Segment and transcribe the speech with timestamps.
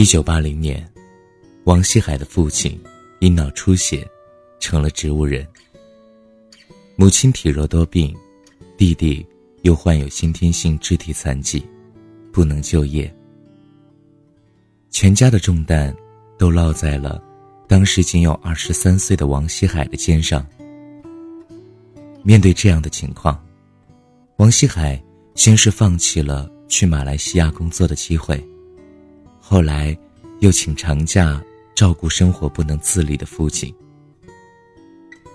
[0.00, 0.82] 一九八零年，
[1.64, 2.80] 王希海的父亲
[3.18, 4.10] 因脑出血，
[4.58, 5.46] 成了植物人。
[6.96, 8.16] 母亲体弱多病，
[8.78, 9.26] 弟弟
[9.60, 11.62] 又患有先天性肢体残疾，
[12.32, 13.14] 不能就业。
[14.90, 15.94] 全家的重担
[16.38, 17.22] 都落在了
[17.68, 20.42] 当时仅有二十三岁的王希海的肩上。
[22.22, 23.38] 面对这样的情况，
[24.38, 24.98] 王希海
[25.34, 28.42] 先是放弃了去马来西亚工作的机会。
[29.52, 29.98] 后来，
[30.38, 31.42] 又请长假
[31.74, 33.74] 照顾生活不能自理的父亲。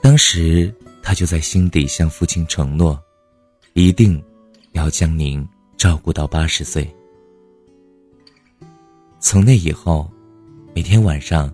[0.01, 0.73] 当时，
[1.03, 2.97] 他就在心底向父亲承诺，
[3.73, 4.23] 一定
[4.71, 6.89] 要将您照顾到八十岁。
[9.20, 10.09] 从那以后，
[10.73, 11.53] 每天晚上，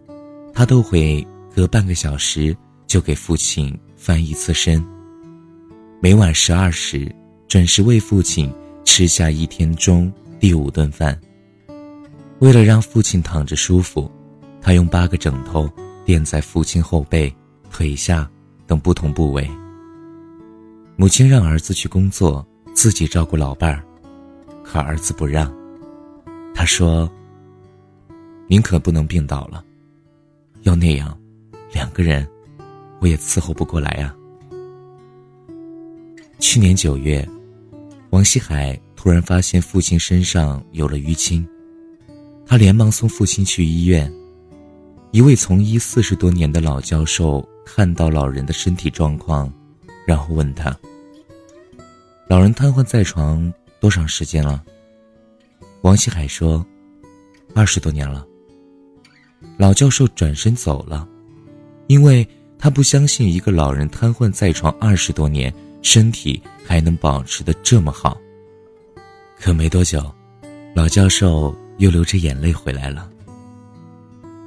[0.54, 2.56] 他都会隔半个小时
[2.86, 4.86] 就给父亲翻一次身。
[6.00, 7.12] 每晚十二时，
[7.48, 8.54] 准时为父亲
[8.86, 11.20] 吃下一天中第五顿饭。
[12.42, 14.12] 为了让父亲躺着舒服，
[14.60, 15.72] 他用八个枕头
[16.04, 17.32] 垫在父亲后背、
[17.70, 18.28] 腿下
[18.66, 19.48] 等不同部位。
[20.96, 23.84] 母亲让儿子去工作，自己照顾老伴儿，
[24.64, 25.54] 可儿子不让。
[26.52, 27.08] 他说
[28.50, 29.64] ：“您可不能病倒了，
[30.64, 31.16] 要那样，
[31.72, 32.28] 两个人，
[33.00, 34.16] 我也伺候不过来啊。”
[36.40, 37.24] 去年九月，
[38.10, 41.48] 王希海突然发现父亲身上有了淤青。
[42.52, 44.12] 他连忙送父亲去医院。
[45.12, 49.50] 一位从医四十多年的老教授看到老人的身体状况，
[50.06, 50.78] 然后问他
[52.28, 54.62] ：“老人瘫痪在床多长时间了？”
[55.84, 56.66] 王希海说
[57.56, 58.28] ：“二十多年了。”
[59.56, 61.08] 老教授转身走了，
[61.88, 62.28] 因为
[62.60, 68.20] 他不相信一个老人瘫痪在床二十多年，身体还能保持的这么好。
[69.40, 70.14] 可没多久，
[70.74, 71.56] 老教授。
[71.82, 73.10] 又流着眼泪回来了。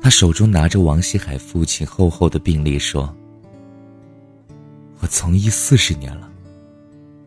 [0.01, 3.13] 他手中拿着王希海父亲厚厚的病历，说
[5.03, 6.31] ：“我从医四十年了，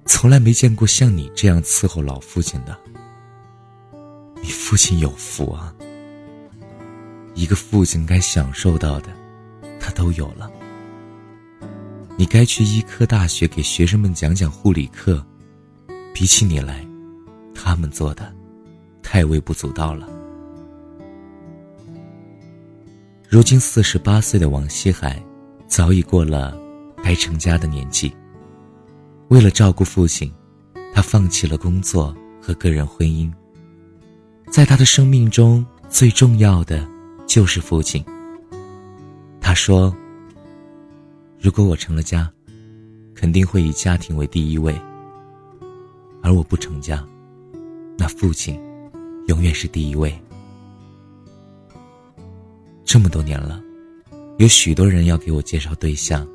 [0.06, 2.80] 从来没见过像你这样伺候老父亲的。
[4.42, 5.76] 你父亲有福啊，
[7.36, 9.10] 一个父亲该享受到的，
[9.78, 10.50] 他都有了。
[12.16, 15.22] 你该去医科大学给学生们讲讲护理课，
[16.14, 16.88] 比起你来，
[17.54, 18.34] 他们做的。”
[19.10, 20.06] 太微不足道了。
[23.30, 25.24] 如今四十八岁的王希海，
[25.66, 26.60] 早已过了
[27.02, 28.14] 该成家的年纪。
[29.30, 30.30] 为了照顾父亲，
[30.94, 33.32] 他放弃了工作和个人婚姻。
[34.52, 36.86] 在他的生命中最重要的
[37.26, 38.04] 就是父亲。
[39.40, 39.96] 他说
[41.40, 42.30] ：“如果我成了家，
[43.16, 44.74] 肯定会以家庭为第一位；
[46.22, 47.02] 而我不成家，
[47.98, 48.60] 那父亲。”
[49.28, 50.14] 永远是第一位。
[52.84, 53.62] 这么多年了，
[54.38, 56.28] 有许多人要给我介绍对象，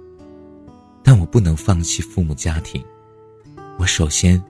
[1.03, 2.83] 但我不能放弃父母家庭。
[3.79, 4.43] 我首先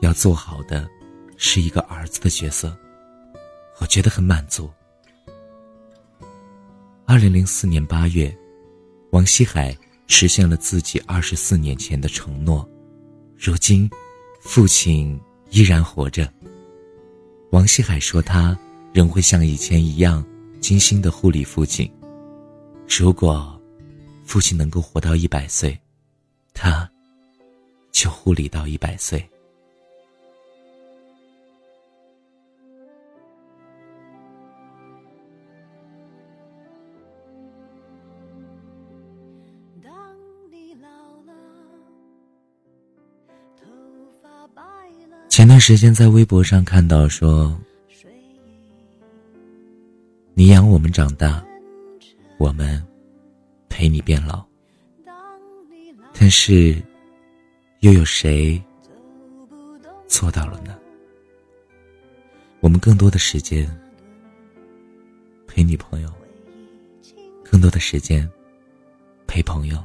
[0.00, 0.88] 要做好的
[1.36, 2.74] 是一个儿子的角色，
[3.80, 4.70] 我觉得很满足。
[7.04, 8.34] 二零零四年八月，
[9.10, 9.76] 王希海
[10.06, 12.66] 实现了自己二十四年前的承诺，
[13.36, 13.90] 如今，
[14.40, 15.20] 父亲
[15.50, 16.32] 依然活着。
[17.50, 18.56] 王希海说：“他
[18.92, 20.24] 仍会像以前一样
[20.60, 21.90] 精心的护理父亲。
[22.86, 23.58] 如果
[24.24, 25.78] 父亲能够活到一百岁，
[26.52, 26.88] 他
[27.90, 29.26] 就护理到一百岁。”
[45.38, 47.56] 前段时间在微博上看到说
[50.34, 51.40] ：“你养我们长大，
[52.38, 52.84] 我们
[53.68, 54.44] 陪你变老。
[56.12, 56.82] 但是，
[57.82, 58.60] 又有谁
[60.08, 60.76] 做到了呢？
[62.58, 63.64] 我们更多的时间
[65.46, 66.12] 陪女朋友，
[67.44, 68.28] 更多的时间
[69.28, 69.78] 陪朋友，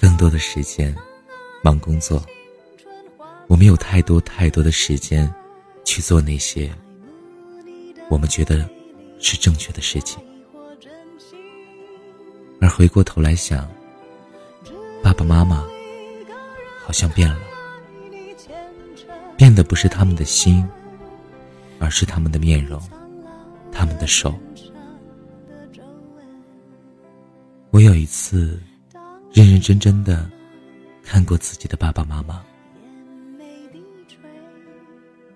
[0.00, 0.94] 更多的时间
[1.64, 2.24] 忙工作。”
[3.48, 5.32] 我们有太多太多的时间，
[5.82, 6.70] 去做那些
[8.10, 8.68] 我们觉得
[9.18, 10.22] 是正确的事情，
[12.60, 13.66] 而回过头来想，
[15.02, 15.66] 爸爸妈妈
[16.84, 17.40] 好像变了，
[19.34, 20.62] 变的不是他们的心，
[21.78, 22.78] 而是他们的面容，
[23.72, 24.38] 他们的手。
[27.70, 28.62] 我有一次
[29.32, 30.30] 认认真真的
[31.02, 32.44] 看过自己的爸爸妈妈。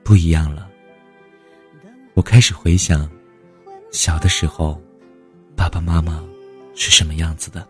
[0.04, 0.68] 不一样了，
[2.14, 3.08] 我开始回想，
[3.90, 4.80] 小的时候，
[5.56, 6.22] 爸爸妈妈
[6.74, 7.66] 是什么样子的。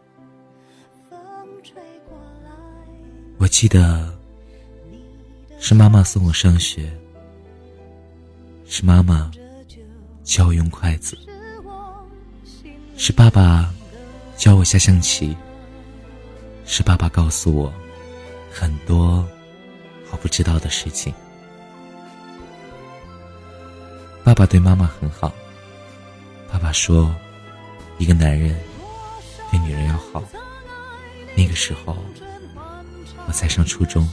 [3.38, 4.12] 我记得，
[5.58, 6.90] 是妈妈送我上学，
[8.64, 9.31] 是妈妈
[10.25, 11.19] 教我用筷子，
[12.96, 13.73] 是爸爸
[14.37, 15.37] 教我下象棋，
[16.64, 17.73] 是爸爸告诉我
[18.50, 19.26] 很多
[20.11, 21.12] 我不知道的事情。
[24.24, 25.32] 爸爸对妈妈很好。
[26.50, 27.14] 爸爸说
[27.98, 28.56] ：“一个男人
[29.50, 30.22] 对女人要好。”
[31.34, 31.96] 那个时候，
[33.26, 34.08] 我才上初中。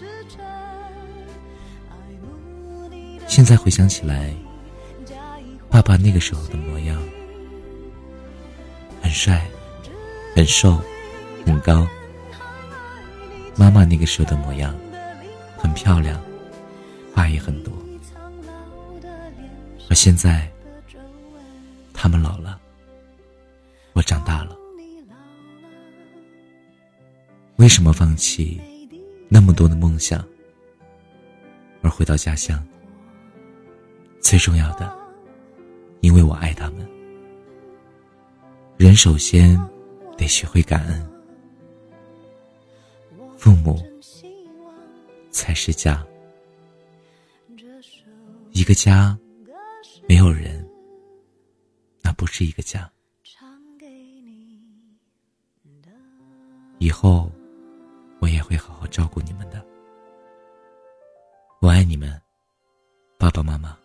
[3.28, 4.34] 现在回想起来，
[5.70, 6.98] 爸爸那个时候的模样，
[9.02, 9.46] 很帅，
[10.36, 10.82] 很瘦，
[11.46, 11.88] 很高。
[13.56, 14.74] 妈妈那个时候的模样，
[15.58, 16.20] 很漂亮，
[17.14, 17.72] 话也很多。
[19.90, 20.48] 而现在，
[21.94, 22.62] 他们老了，
[23.94, 24.56] 我长大了。
[27.56, 28.62] 为什么放弃
[29.28, 30.24] 那么多的梦想，
[31.82, 32.64] 而回到家乡？
[34.22, 34.96] 最重要的，
[36.02, 36.88] 因为我爱他们。
[38.78, 39.60] 人首先
[40.16, 41.12] 得学会感恩，
[43.38, 43.84] 父母
[45.32, 46.06] 才是家，
[48.52, 49.18] 一个家。
[50.10, 50.68] 没有人，
[52.02, 52.92] 那不是一个家。
[56.80, 57.32] 以后，
[58.20, 59.64] 我也会好好照顾你们的。
[61.62, 62.20] 我爱你们，
[63.20, 63.78] 爸爸妈妈。